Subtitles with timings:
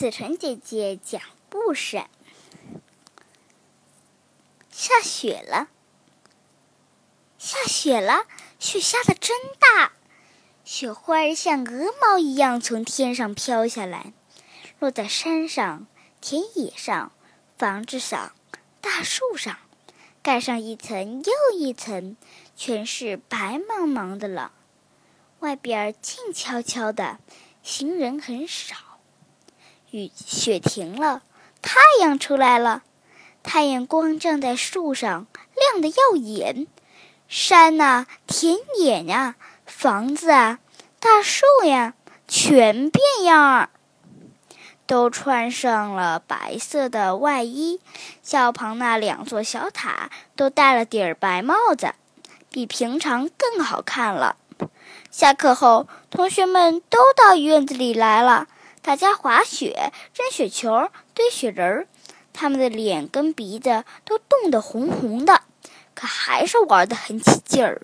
[0.00, 2.06] 子晨姐姐讲故事。
[4.70, 5.68] 下雪了，
[7.36, 8.24] 下雪了，
[8.58, 9.92] 雪下的真大，
[10.64, 14.14] 雪花像鹅毛一样从天上飘下来，
[14.78, 15.86] 落在山上、
[16.22, 17.12] 田野上、
[17.58, 18.32] 房子上、
[18.80, 19.58] 大树上，
[20.22, 22.16] 盖上一层又一层，
[22.56, 24.52] 全是白茫茫的了。
[25.40, 27.18] 外边静悄悄的，
[27.62, 28.89] 行人很少。
[29.90, 31.22] 雨雪停了，
[31.62, 32.82] 太阳出来了。
[33.42, 35.26] 太阳光照在树上，
[35.56, 36.66] 亮得耀眼。
[37.26, 39.34] 山呐，田野呀，
[39.66, 40.60] 房子啊，
[41.00, 41.94] 大树呀，
[42.28, 43.70] 全变样儿，
[44.86, 47.80] 都穿上了白色的外衣。
[48.22, 51.94] 校旁那两座小塔都戴了顶儿白帽子，
[52.50, 54.36] 比平常更好看了。
[55.10, 58.46] 下课后，同学们都到院子里来了。
[58.82, 61.86] 大家滑雪、扔雪球、堆雪人儿，
[62.32, 65.42] 他们的脸跟鼻子都冻得红红的，
[65.94, 67.82] 可还是玩得很起劲儿。